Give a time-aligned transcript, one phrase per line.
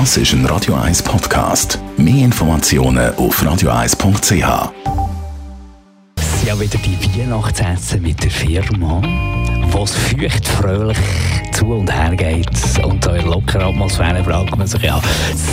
[0.00, 1.78] Das ist ein Radio 1 Podcast.
[1.96, 4.32] Mehr Informationen auf radio1.ch.
[6.44, 9.00] Ja, wieder die Weihnachtsessen mit der Firma,
[9.74, 10.96] was feucht fröhlich
[11.52, 12.48] zu und her geht
[12.84, 15.00] und so in lockerer Atmosphäre fragt man sich ja,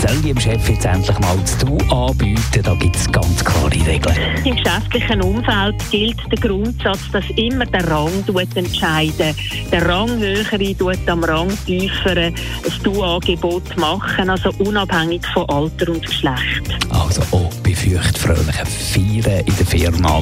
[0.01, 2.63] soll ich dem Chef jetzt endlich mal das Du anbieten?
[2.63, 4.15] Da gibt es ganz klare Regeln.
[4.43, 8.11] Im geschäftlichen Umfeld gilt der Grundsatz, dass immer der Rang
[8.55, 9.35] entscheidet.
[9.71, 16.79] Der Ranghöhere tut am Rang tieferen ein Du-Angebot machen, also unabhängig von Alter und Geschlecht.
[16.89, 20.21] Also auch bei feuchtfröhlichen Feiern in der Firma.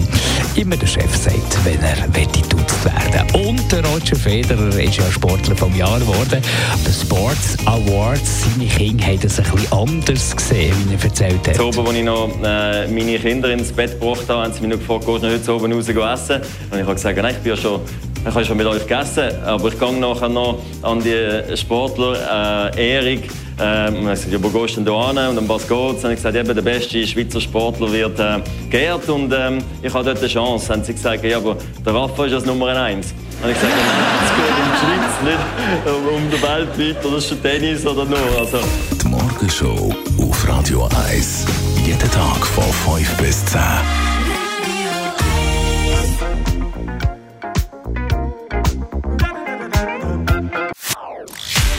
[0.56, 2.08] Immer der Chef sagt, wenn er
[2.50, 6.42] duzt werden Und der Roger Federer ist ja Sportler vom Jahr geworden.
[6.86, 11.60] Die Sports Awards, seine Kinder haben das ein bisschen anders gesehen, wie er erzählt hat.
[11.60, 14.80] Oben, als ich noch äh, meine Kinder ins Bett gebracht habe, haben sie mich noch
[14.80, 16.42] gefragt, gehst du heute oben raus essen?
[16.70, 17.82] Und ich habe gesagt, nein, ich bin ja schon
[18.22, 22.96] ich habe schon mit euch gegessen, aber ich gehe nachher noch an die Sportler äh,
[22.96, 23.30] Erik
[23.62, 25.32] ähm, ich gesagt, ja, wo gehst du denn da hin?
[25.32, 26.04] Und um was geht es?
[26.06, 30.06] Und ich gesagt, eben, der beste Schweizer Sportler wird äh, geehrt und ähm, ich habe
[30.06, 30.74] dort eine Chance.
[30.74, 33.14] Und sie gesagt, ja, aber der Rafa ist das Nummer eins.
[33.42, 33.74] Und ich sage,
[34.26, 35.44] es geht um die Schweiz, nicht
[36.14, 38.20] um die Welt weiter, das ist Tennis oder nur.
[38.38, 38.60] Also.
[39.02, 41.46] Die Morgenshow auf Radio 1.
[41.86, 43.62] Jeden Tag von 5 bis 10.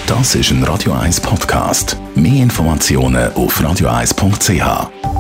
[0.07, 1.97] Das ist ein Radio 1 Podcast.
[2.15, 5.20] Mehr Informationen auf radio1.ch.